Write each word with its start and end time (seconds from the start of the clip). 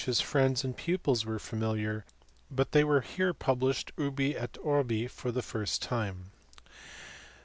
his 0.05 0.19
friends 0.19 0.63
and 0.63 0.75
pupils 0.75 1.27
were 1.27 1.37
familiar, 1.37 2.03
but 2.49 2.71
they 2.71 2.83
were 2.83 3.01
here 3.01 3.35
pub 3.35 3.59
lished 3.61 3.91
urbi 3.99 4.33
et 4.35 4.57
orbi 4.63 5.05
for 5.05 5.31
the 5.31 5.43
first 5.43 5.79
time. 5.79 6.31